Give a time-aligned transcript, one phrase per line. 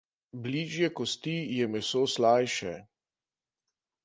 [0.45, 2.73] Bližje kosti je meso slajše.